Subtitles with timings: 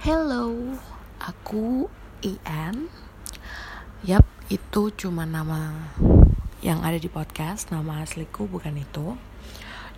[0.00, 0.56] Hello,
[1.20, 1.84] aku
[2.24, 2.88] Ian.
[4.00, 5.76] Yap, itu cuma nama
[6.64, 7.68] yang ada di podcast.
[7.68, 9.20] Nama asliku bukan itu.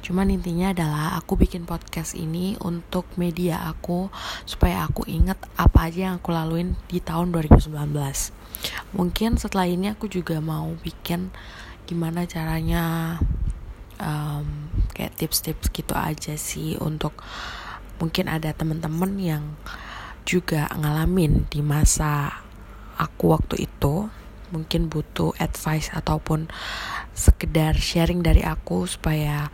[0.02, 4.10] Cuman intinya adalah aku bikin podcast ini untuk media aku
[4.42, 7.70] supaya aku inget apa aja yang aku laluin di tahun 2019.
[8.98, 11.30] Mungkin setelah ini aku juga mau bikin
[11.86, 13.22] gimana caranya
[14.02, 14.66] um,
[14.98, 17.14] kayak tips-tips gitu aja sih untuk
[18.02, 19.46] mungkin ada teman-teman yang
[20.22, 22.42] juga ngalamin di masa
[22.96, 24.10] aku waktu itu
[24.52, 26.46] mungkin butuh advice ataupun
[27.16, 29.48] sekedar sharing dari aku supaya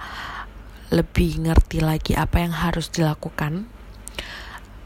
[0.90, 3.70] lebih ngerti lagi apa yang harus dilakukan.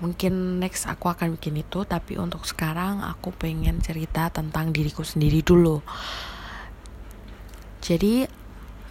[0.03, 5.41] Mungkin next aku akan bikin itu tapi untuk sekarang aku pengen cerita tentang diriku sendiri
[5.41, 5.81] dulu.
[7.83, 8.27] Jadi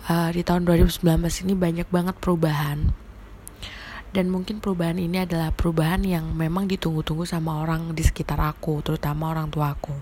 [0.07, 1.03] uh, di tahun 2019
[1.45, 2.95] ini banyak banget perubahan
[4.11, 9.31] dan mungkin perubahan ini adalah perubahan yang memang ditunggu-tunggu sama orang di sekitar aku, terutama
[9.31, 9.95] orang tua aku.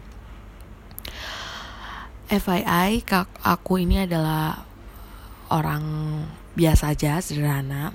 [2.29, 3.05] FYI,
[3.45, 4.65] aku ini adalah
[5.53, 5.85] orang
[6.57, 7.93] biasa aja, sederhana.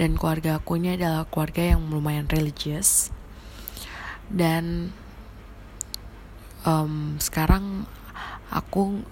[0.00, 3.12] Dan keluarga aku ini adalah keluarga yang lumayan religius.
[4.32, 4.96] Dan
[6.64, 7.84] um, sekarang
[8.48, 9.04] aku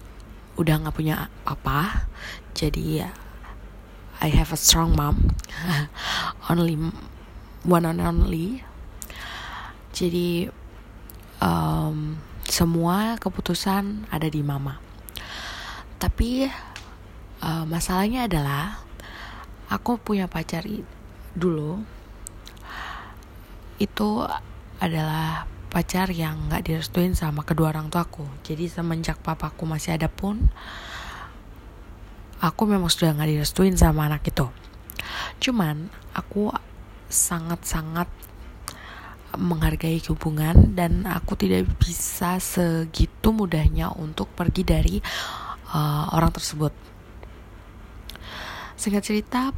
[0.57, 2.09] udah gak punya apa,
[2.57, 3.11] jadi ya
[4.21, 5.37] I have a strong mom.
[6.51, 6.79] Only
[7.67, 8.63] one and only.
[9.93, 10.49] Jadi
[11.43, 14.79] um, semua keputusan ada di mama.
[15.99, 16.47] Tapi
[17.43, 18.81] uh, masalahnya adalah
[19.67, 20.63] aku punya pacar
[21.35, 21.83] dulu
[23.77, 24.25] itu
[24.81, 30.41] adalah pacar yang nggak direstuin sama kedua orang tuaku jadi semenjak papaku masih ada pun
[32.41, 34.49] aku memang sudah nggak direstuin sama anak itu
[35.41, 36.53] cuman aku
[37.07, 38.11] sangat-sangat
[39.37, 44.97] menghargai hubungan dan aku tidak bisa segitu mudahnya untuk pergi dari
[45.77, 46.73] uh, orang tersebut.
[48.81, 49.53] Singkat cerita,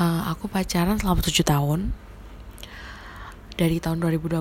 [0.00, 1.80] uh, aku pacaran selama 7 tahun.
[3.52, 4.40] Dari tahun 2012,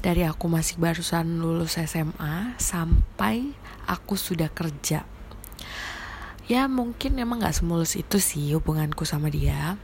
[0.00, 3.52] dari aku masih barusan lulus SMA sampai
[3.84, 5.04] aku sudah kerja
[6.46, 9.78] ya mungkin emang nggak semulus itu sih hubunganku sama dia.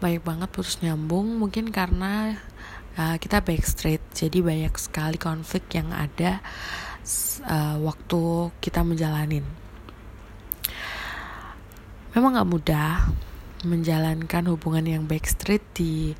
[0.00, 2.36] Banyak banget putus nyambung mungkin karena
[3.00, 4.04] uh, kita backstreet.
[4.12, 6.40] Jadi banyak sekali konflik yang ada
[7.48, 9.66] uh, waktu kita menjalanin
[12.16, 13.12] memang nggak mudah
[13.68, 16.16] menjalankan hubungan yang backstreet di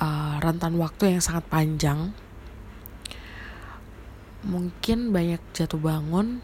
[0.00, 2.16] uh, rentan waktu yang sangat panjang.
[4.48, 6.40] Mungkin banyak jatuh bangun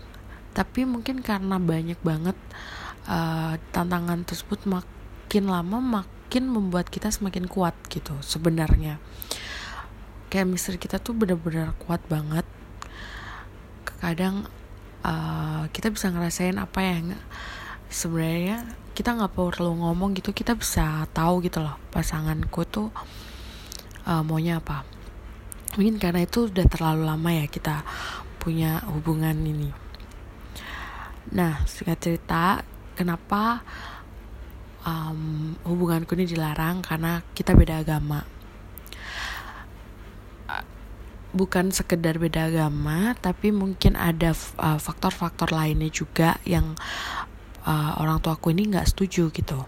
[0.58, 2.34] tapi mungkin karena banyak banget
[3.06, 8.98] uh, tantangan tersebut makin lama makin membuat kita semakin kuat gitu sebenarnya.
[10.26, 12.42] Kayak misteri kita tuh benar-benar kuat banget.
[14.02, 14.50] Kadang
[15.06, 17.14] uh, kita bisa ngerasain apa yang
[17.86, 18.66] sebenarnya
[18.98, 22.90] kita nggak perlu ngomong gitu kita bisa tahu gitu loh pasanganku tuh
[24.10, 24.82] uh, maunya apa.
[25.78, 27.86] Mungkin karena itu udah terlalu lama ya kita
[28.42, 29.87] punya hubungan ini
[31.28, 32.64] Nah, singkat cerita,
[32.96, 33.60] kenapa
[34.88, 38.24] um, hubunganku ini dilarang karena kita beda agama.
[41.28, 46.72] Bukan sekedar beda agama, tapi mungkin ada uh, faktor-faktor uh, lainnya juga yang
[47.68, 49.60] uh, orang tua aku ini nggak setuju gitu.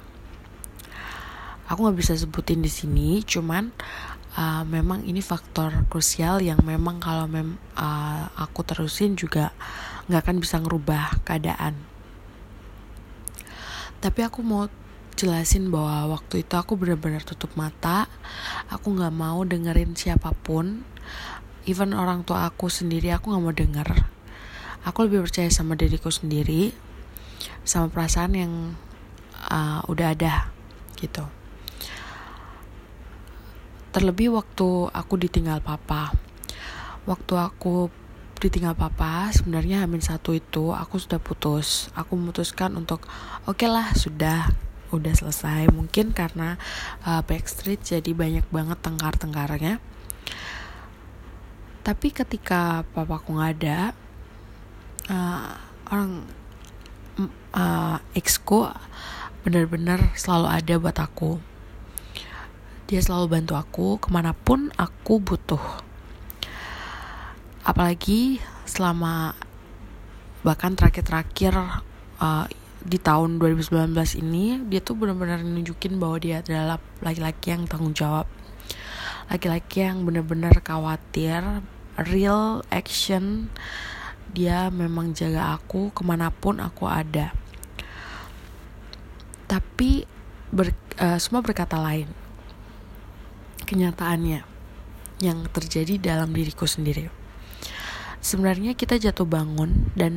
[1.69, 3.69] Aku nggak bisa sebutin di sini, cuman
[4.41, 9.53] uh, memang ini faktor krusial yang memang kalau mem uh, aku terusin juga
[10.09, 11.75] nggak akan bisa ngerubah keadaan.
[14.00, 14.65] Tapi aku mau
[15.12, 18.09] jelasin bahwa waktu itu aku benar-benar tutup mata.
[18.72, 20.88] Aku nggak mau dengerin siapa pun.
[21.69, 23.88] Even orang tua aku sendiri aku nggak mau denger.
[24.88, 26.72] Aku lebih percaya sama diriku sendiri
[27.69, 28.53] sama perasaan yang
[29.53, 30.49] uh, udah ada
[30.97, 31.28] gitu.
[33.93, 36.14] Terlebih waktu aku ditinggal papa.
[37.05, 37.93] Waktu aku
[38.40, 41.92] ditinggal papa sebenarnya hamil satu itu aku sudah putus.
[41.92, 43.04] Aku memutuskan untuk
[43.44, 44.48] oke okay lah sudah
[44.96, 45.69] udah selesai.
[45.69, 46.56] Mungkin karena
[47.04, 49.76] uh, backstreet jadi banyak banget tengkar-tengkarnya.
[51.84, 53.78] Tapi ketika papaku nggak ada
[55.12, 55.52] uh,
[55.92, 56.25] orang
[57.52, 58.72] uh, exco
[59.44, 61.37] benar-benar selalu ada buat aku.
[62.88, 65.89] Dia selalu bantu aku ke mana pun aku butuh
[67.61, 69.37] apalagi selama
[70.41, 71.53] bahkan terakhir-terakhir
[72.17, 72.47] uh,
[72.81, 73.93] di tahun 2019
[74.25, 78.25] ini dia tuh benar-benar nunjukin bahwa dia adalah laki-laki yang tanggung jawab.
[79.29, 81.61] Laki-laki yang bener-bener khawatir
[82.09, 83.53] real action
[84.33, 87.37] dia memang jaga aku ke mana pun aku ada.
[89.45, 90.09] Tapi
[90.49, 92.09] ber, uh, semua berkata lain.
[93.69, 94.41] Kenyataannya
[95.21, 97.19] yang terjadi dalam diriku sendiri
[98.20, 100.14] sebenarnya kita jatuh bangun dan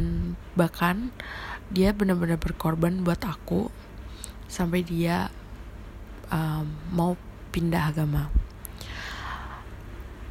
[0.55, 1.11] bahkan
[1.71, 3.71] dia benar-benar berkorban buat aku
[4.47, 5.31] sampai dia
[6.29, 7.17] um, mau
[7.49, 8.29] pindah agama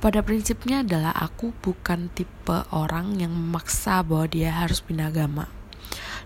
[0.02, 5.46] pada prinsipnya adalah aku bukan tipe orang yang memaksa bahwa dia harus pindah agama.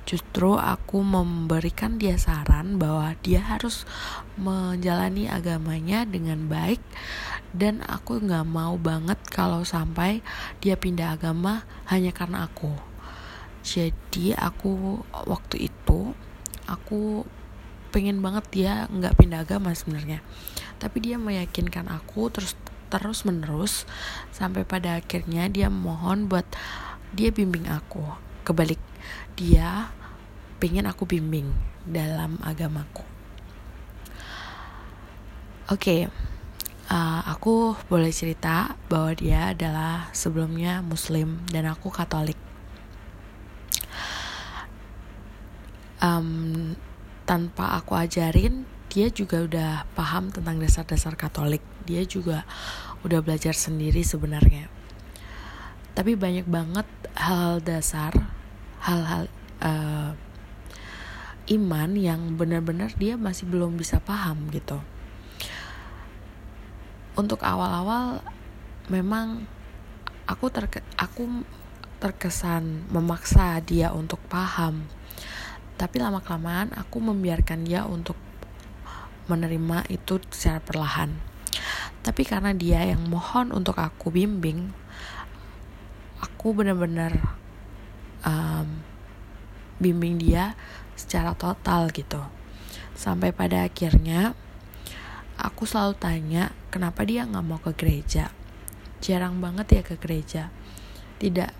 [0.06, 3.82] Justru aku memberikan dia saran bahwa dia harus
[4.38, 6.78] menjalani agamanya dengan baik.
[7.50, 10.22] Dan aku nggak mau banget kalau sampai
[10.62, 12.70] dia pindah agama hanya karena aku.
[13.66, 16.14] Jadi aku waktu itu
[16.70, 17.26] aku
[17.90, 20.22] pengen banget dia nggak pindah agama sebenarnya.
[20.78, 22.54] Tapi dia meyakinkan aku terus
[22.86, 23.82] terus menerus
[24.30, 26.46] sampai pada akhirnya dia mohon buat
[27.10, 28.06] dia bimbing aku.
[28.46, 28.78] Kebalik
[29.34, 29.90] dia
[30.58, 31.52] pengen aku bimbing
[31.86, 33.04] dalam agamaku
[35.68, 36.00] oke okay,
[36.88, 42.38] uh, eh, aku boleh cerita bahwa dia adalah sebelumnya muslim dan aku katolik
[46.02, 46.72] um,
[47.26, 51.60] tanpa aku ajarin dia juga udah paham tentang dasar-dasar Katolik.
[51.84, 52.48] Dia juga
[53.04, 54.72] udah belajar sendiri sebenarnya.
[55.92, 58.16] Tapi banyak banget hal, dasar,
[58.80, 59.28] hal-hal
[59.60, 60.16] uh,
[61.46, 64.82] iman yang benar-benar dia masih belum bisa paham gitu.
[67.14, 68.20] Untuk awal-awal
[68.90, 69.46] memang
[70.26, 71.46] aku terke aku
[72.02, 74.84] terkesan memaksa dia untuk paham.
[75.76, 78.16] Tapi lama-kelamaan aku membiarkan dia untuk
[79.30, 81.14] menerima itu secara perlahan.
[82.02, 84.70] Tapi karena dia yang mohon untuk aku bimbing,
[86.22, 87.18] aku benar-benar
[88.22, 88.82] um,
[89.82, 90.54] bimbing dia
[90.96, 92.18] secara total gitu.
[92.96, 94.32] Sampai pada akhirnya
[95.36, 98.32] aku selalu tanya kenapa dia nggak mau ke gereja.
[99.04, 100.48] Jarang banget ya ke gereja.
[101.20, 101.50] Tidak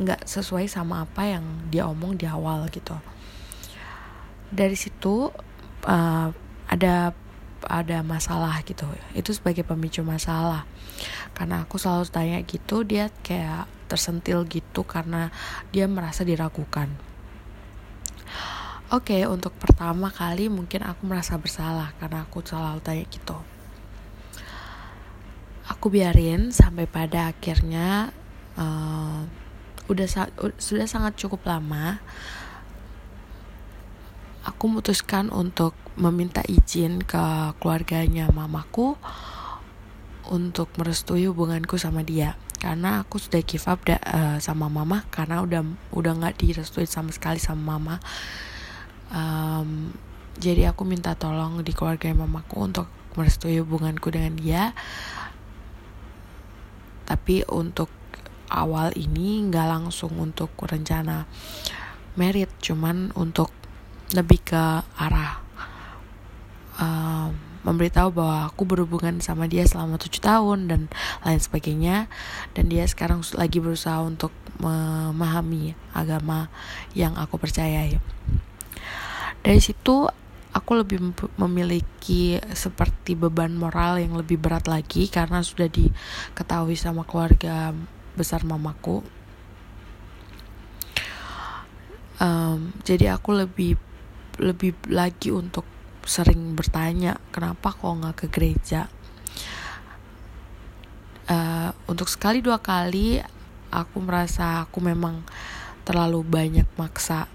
[0.00, 2.96] nggak sesuai sama apa yang dia omong di awal gitu.
[4.48, 5.28] Dari situ
[5.84, 6.28] uh,
[6.68, 7.12] ada
[7.68, 10.66] ada masalah gitu itu sebagai pemicu masalah
[11.30, 15.30] karena aku selalu tanya gitu dia kayak tersentil gitu karena
[15.70, 16.90] dia merasa diragukan
[18.92, 23.40] oke okay, untuk pertama kali mungkin aku merasa bersalah karena aku selalu tanya gitu.
[25.72, 28.12] Aku biarin sampai pada akhirnya
[28.60, 29.24] uh,
[29.88, 30.06] udah
[30.60, 32.04] sudah sangat cukup lama
[34.42, 38.98] aku memutuskan untuk meminta izin ke keluarganya mamaku
[40.28, 42.36] untuk merestui hubunganku sama dia.
[42.62, 47.10] Karena aku sudah give up da, uh, sama mama karena udah udah nggak direstui sama
[47.10, 47.98] sekali sama mama
[49.12, 49.92] um,
[50.40, 54.62] jadi aku minta tolong di keluarga mamaku untuk merestui hubunganku dengan dia.
[57.04, 57.92] Tapi untuk
[58.48, 61.24] awal ini nggak langsung untuk rencana
[62.16, 63.48] merit cuman untuk
[64.12, 64.62] lebih ke
[65.00, 65.40] arah
[66.76, 67.32] uh,
[67.64, 70.80] memberitahu bahwa aku berhubungan sama dia selama tujuh tahun dan
[71.22, 71.96] lain sebagainya.
[72.52, 76.50] Dan dia sekarang lagi berusaha untuk memahami agama
[76.92, 77.96] yang aku percayai
[79.42, 80.06] dari situ
[80.52, 87.72] aku lebih memiliki seperti beban moral yang lebih berat lagi karena sudah diketahui sama keluarga
[88.14, 89.00] besar mamaku.
[92.22, 93.74] Um, jadi aku lebih
[94.38, 95.66] lebih lagi untuk
[96.06, 98.86] sering bertanya kenapa kok nggak ke gereja?
[101.26, 103.18] Uh, untuk sekali dua kali
[103.72, 105.24] aku merasa aku memang
[105.82, 107.26] terlalu banyak maksa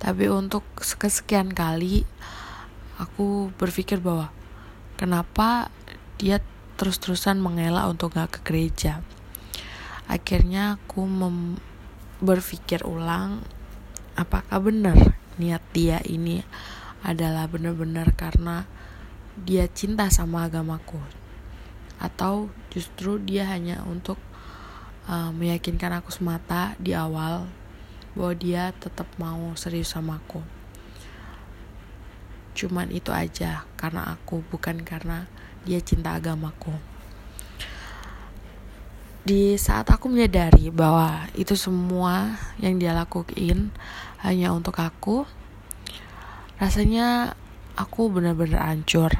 [0.00, 2.08] tapi untuk kesekian kali
[2.96, 4.32] aku berpikir bahwa
[4.96, 5.68] kenapa
[6.16, 6.40] dia
[6.80, 9.04] terus-terusan mengelak untuk gak ke gereja.
[10.08, 11.04] Akhirnya aku
[12.24, 13.44] berpikir ulang
[14.16, 14.96] apakah benar
[15.36, 16.40] niat dia ini
[17.04, 18.64] adalah benar-benar karena
[19.36, 20.96] dia cinta sama agamaku?
[22.00, 24.16] Atau justru dia hanya untuk
[25.04, 27.59] uh, meyakinkan aku semata di awal
[28.14, 30.42] bahwa dia tetap mau serius sama aku.
[32.54, 35.30] Cuman itu aja karena aku bukan karena
[35.62, 36.74] dia cinta agamaku.
[39.20, 43.68] Di saat aku menyadari bahwa itu semua yang dia lakuin
[44.24, 45.28] hanya untuk aku,
[46.56, 47.36] rasanya
[47.76, 49.12] aku benar-benar hancur.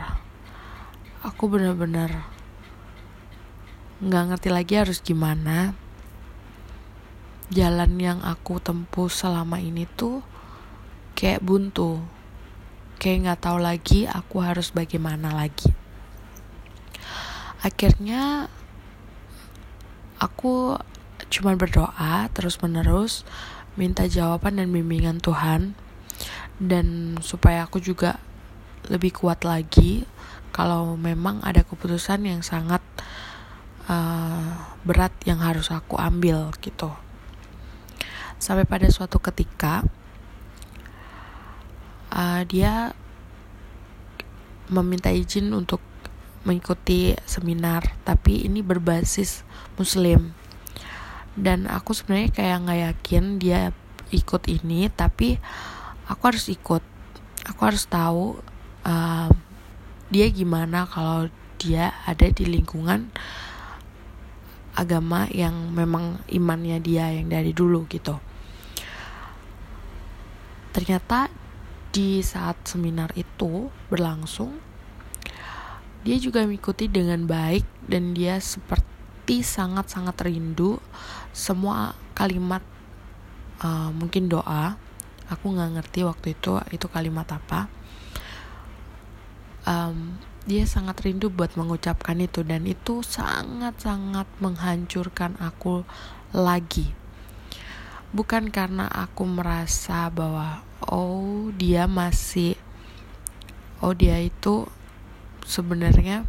[1.20, 2.26] Aku benar-benar
[4.00, 5.76] nggak ngerti lagi harus gimana
[7.50, 10.23] jalan yang aku tempuh selama ini tuh
[11.19, 11.99] kayak buntu.
[13.02, 15.75] Kayak nggak tahu lagi aku harus bagaimana lagi.
[17.61, 18.47] Akhirnya
[20.23, 20.78] aku
[21.26, 23.26] cuma berdoa terus menerus
[23.75, 25.75] minta jawaban dan bimbingan Tuhan.
[26.61, 28.23] Dan supaya aku juga
[28.87, 30.07] lebih kuat lagi
[30.54, 32.85] kalau memang ada keputusan yang sangat
[33.90, 37.10] uh, berat yang harus aku ambil gitu
[38.40, 39.85] sampai pada suatu ketika
[42.09, 42.97] uh, dia
[44.73, 45.85] meminta izin untuk
[46.49, 49.44] mengikuti seminar tapi ini berbasis
[49.76, 50.32] muslim.
[51.37, 53.61] Dan aku sebenarnya kayak nggak yakin dia
[54.11, 55.37] ikut ini tapi
[56.09, 56.82] aku harus ikut.
[57.44, 58.40] Aku harus tahu
[58.88, 59.28] uh,
[60.09, 61.28] dia gimana kalau
[61.61, 63.12] dia ada di lingkungan
[64.73, 68.29] agama yang memang imannya dia yang dari dulu gitu
[70.70, 71.30] ternyata
[71.90, 74.70] di saat seminar itu berlangsung
[76.00, 80.80] dia juga mengikuti dengan baik dan dia seperti sangat-sangat rindu
[81.36, 82.64] semua kalimat
[83.60, 84.80] uh, mungkin doa.
[85.28, 87.68] Aku nggak ngerti waktu itu itu kalimat apa.
[89.68, 90.16] Um,
[90.48, 95.84] dia sangat rindu buat mengucapkan itu dan itu sangat-sangat menghancurkan aku
[96.32, 96.96] lagi
[98.11, 102.59] bukan karena aku merasa bahwa oh dia masih
[103.79, 104.67] oh dia itu
[105.47, 106.26] sebenarnya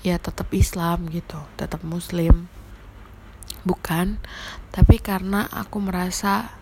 [0.00, 2.48] ya tetap Islam gitu tetap Muslim.
[3.68, 4.16] Bukan
[4.72, 6.56] tapi karena aku merasa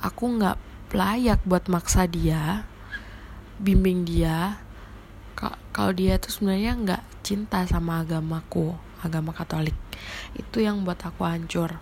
[0.00, 0.56] aku nggak
[0.96, 2.64] layak buat maksa dia
[3.60, 4.64] bimbing dia.
[5.76, 9.76] Kalau dia tuh sebenarnya nggak cinta sama agamaku agama Katolik.
[10.34, 11.78] Itu yang buat aku hancur.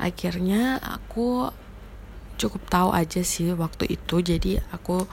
[0.00, 1.52] Akhirnya aku
[2.40, 5.04] cukup tahu aja sih waktu itu jadi aku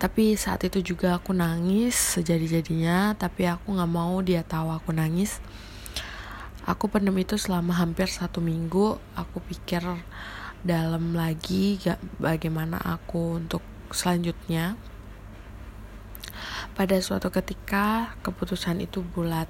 [0.00, 5.38] tapi saat itu juga aku nangis sejadi-jadinya tapi aku nggak mau dia tahu aku nangis.
[6.64, 9.80] Aku pendem itu selama hampir satu minggu aku pikir
[10.60, 14.76] dalam lagi gak bagaimana aku untuk selanjutnya.
[16.76, 19.48] Pada suatu ketika keputusan itu bulat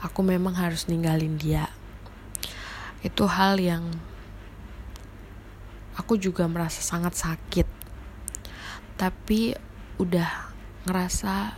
[0.00, 1.68] aku memang harus ninggalin dia.
[3.04, 3.84] Itu hal yang
[5.96, 7.68] aku juga merasa sangat sakit.
[8.96, 9.56] Tapi
[10.00, 10.52] udah
[10.88, 11.56] ngerasa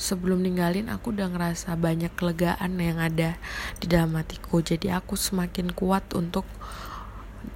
[0.00, 3.36] sebelum ninggalin aku udah ngerasa banyak kelegaan yang ada
[3.80, 4.64] di dalam hatiku.
[4.64, 6.48] Jadi aku semakin kuat untuk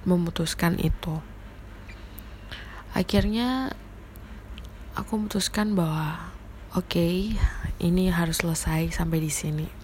[0.05, 1.21] memutuskan itu.
[2.93, 3.73] Akhirnya
[4.93, 6.29] aku memutuskan bahwa
[6.77, 7.33] oke okay,
[7.81, 9.82] ini harus selesai sampai di sini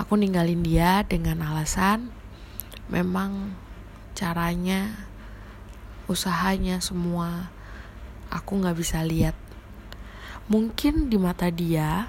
[0.00, 2.08] aku ninggalin dia dengan alasan
[2.88, 3.52] memang
[4.16, 4.96] caranya
[6.08, 7.52] usahanya semua
[8.32, 9.36] aku nggak bisa lihat.
[10.48, 12.08] Mungkin di mata dia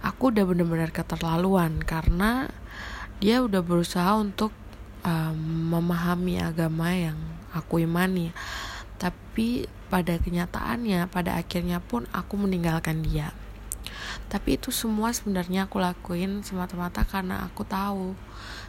[0.00, 2.48] aku udah bener-bener keterlaluan karena
[3.20, 4.50] dia udah berusaha untuk
[5.04, 5.36] um,
[5.68, 7.20] memahami agama yang
[7.52, 8.32] aku imani.
[8.96, 13.36] Tapi pada kenyataannya pada akhirnya pun aku meninggalkan dia
[14.28, 18.12] tapi itu semua sebenarnya aku lakuin semata-mata karena aku tahu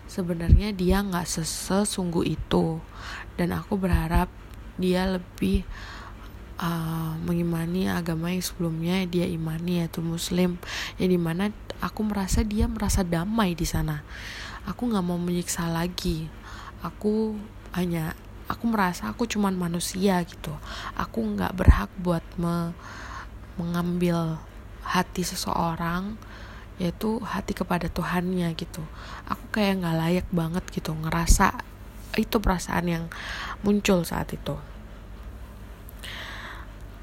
[0.10, 2.82] sebenarnya dia nggak sesungguh itu.
[3.38, 4.28] Dan aku berharap
[4.80, 5.68] dia lebih
[6.60, 10.58] uh, mengimani agama yang sebelumnya dia imani yaitu muslim.
[10.96, 14.04] Ya di mana aku merasa dia merasa damai di sana.
[14.68, 16.28] Aku nggak mau menyiksa lagi.
[16.84, 17.36] Aku
[17.76, 18.16] hanya
[18.50, 20.52] aku merasa aku cuman manusia gitu.
[20.98, 22.74] Aku nggak berhak buat me
[23.60, 24.40] mengambil
[24.90, 26.18] hati seseorang
[26.80, 28.82] yaitu hati kepada Tuhannya gitu.
[29.28, 31.60] Aku kayak nggak layak banget gitu ngerasa
[32.16, 33.06] itu perasaan yang
[33.62, 34.56] muncul saat itu.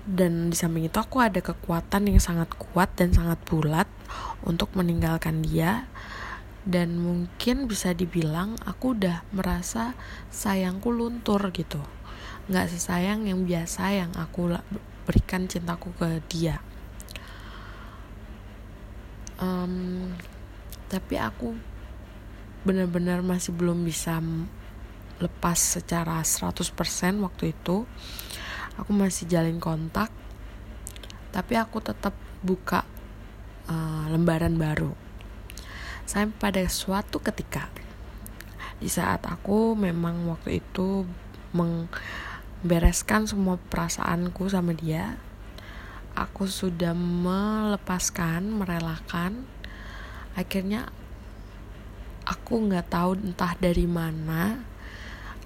[0.07, 3.87] Dan di samping itu aku ada kekuatan yang sangat kuat dan sangat bulat
[4.43, 5.87] untuk meninggalkan dia.
[6.67, 9.95] Dan mungkin bisa dibilang aku udah merasa
[10.35, 11.79] sayangku luntur gitu.
[12.51, 14.59] Nggak sesayang yang biasa yang aku
[15.07, 16.59] berikan cintaku ke dia
[19.41, 20.13] um,
[20.87, 21.57] tapi aku
[22.67, 24.19] benar-benar masih belum bisa
[25.23, 26.67] lepas secara 100%
[27.25, 27.89] waktu itu.
[28.77, 30.13] Aku masih jalin kontak
[31.37, 32.89] tapi aku tetap buka
[33.69, 34.97] uh, lembaran baru.
[36.09, 37.69] Sampai pada suatu ketika
[38.81, 41.05] di saat aku memang waktu itu
[41.57, 45.17] membereskan semua perasaanku sama dia
[46.17, 49.45] aku sudah melepaskan merelakan
[50.33, 50.89] akhirnya
[52.25, 54.59] aku nggak tahu entah dari mana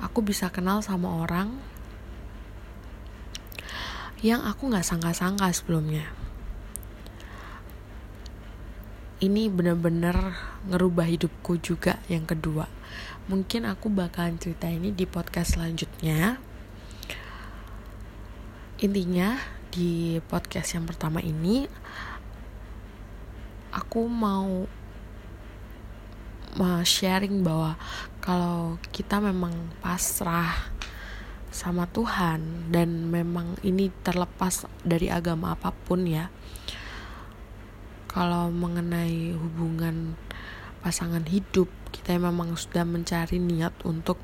[0.01, 1.61] aku bisa kenal sama orang
[4.21, 6.05] yang aku nggak sangka-sangka sebelumnya.
[9.21, 10.37] Ini bener-bener
[10.69, 12.69] ngerubah hidupku juga yang kedua.
[13.29, 16.41] Mungkin aku bakalan cerita ini di podcast selanjutnya.
[18.81, 21.71] Intinya di podcast yang pertama ini
[23.71, 24.67] aku mau
[26.83, 27.79] sharing bahwa
[28.19, 30.75] kalau kita memang pasrah
[31.55, 36.35] sama Tuhan dan memang ini terlepas dari agama apa pun ya
[38.11, 40.19] kalau mengenai hubungan
[40.83, 44.19] pasangan hidup kita memang sudah mencari niat untuk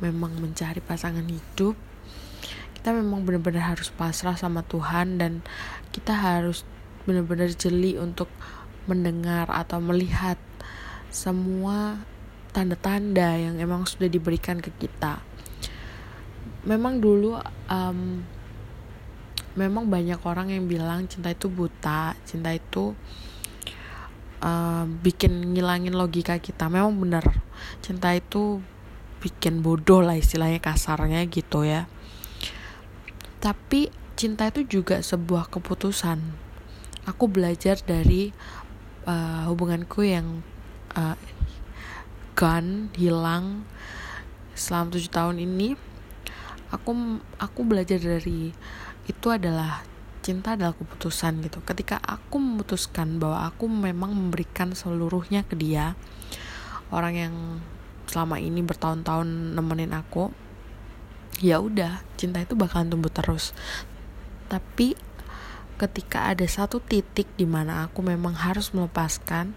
[0.00, 1.76] memang mencari pasangan hidup
[2.80, 5.44] kita memang benar-benar harus pasrah sama Tuhan dan
[5.92, 6.64] kita harus
[7.04, 8.32] benar-benar jeli untuk
[8.88, 10.40] mendengar atau melihat
[11.12, 12.00] semua
[12.56, 15.20] tanda-tanda yang emang sudah diberikan ke kita.
[16.64, 17.36] Memang dulu
[17.68, 18.24] um,
[19.60, 22.96] memang banyak orang yang bilang cinta itu buta, cinta itu
[24.40, 26.72] uh, bikin ngilangin logika kita.
[26.72, 27.44] Memang benar,
[27.84, 28.64] cinta itu
[29.20, 31.84] bikin bodoh lah istilahnya kasarnya gitu ya
[33.40, 33.88] tapi
[34.20, 36.20] cinta itu juga sebuah keputusan.
[37.08, 38.36] Aku belajar dari
[39.08, 40.44] uh, hubunganku yang
[40.92, 41.16] uh,
[42.36, 43.64] gone hilang
[44.52, 45.72] selama tujuh tahun ini.
[46.70, 46.92] Aku
[47.40, 48.52] aku belajar dari
[49.08, 49.82] itu adalah
[50.20, 51.64] cinta adalah keputusan gitu.
[51.64, 55.96] Ketika aku memutuskan bahwa aku memang memberikan seluruhnya ke dia
[56.92, 57.34] orang yang
[58.10, 60.34] selama ini bertahun-tahun nemenin aku
[61.40, 63.56] ya udah cinta itu bakalan tumbuh terus.
[64.52, 64.94] Tapi
[65.80, 69.56] ketika ada satu titik di mana aku memang harus melepaskan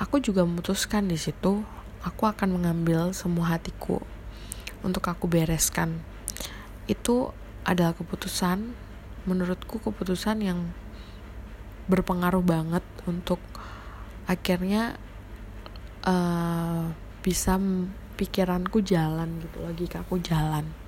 [0.00, 1.60] aku juga memutuskan di situ
[2.00, 4.00] aku akan mengambil semua hatiku
[4.80, 6.00] untuk aku bereskan.
[6.88, 8.76] Itu adalah keputusan
[9.24, 10.68] menurutku keputusan yang
[11.88, 13.40] berpengaruh banget untuk
[14.24, 14.96] akhirnya
[16.04, 16.92] uh,
[17.24, 17.56] bisa
[18.16, 20.83] pikiranku jalan gitu logikaku jalan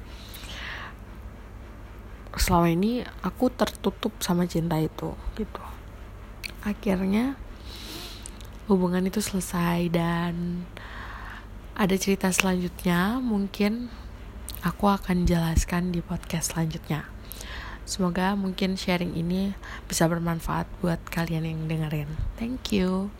[2.36, 5.62] selama ini aku tertutup sama cinta itu gitu.
[6.62, 7.36] Akhirnya
[8.70, 10.64] hubungan itu selesai dan
[11.76, 13.92] ada cerita selanjutnya mungkin
[14.64, 17.08] aku akan jelaskan di podcast selanjutnya.
[17.86, 19.54] Semoga mungkin sharing ini
[19.86, 22.10] bisa bermanfaat buat kalian yang dengerin.
[22.34, 23.14] Thank you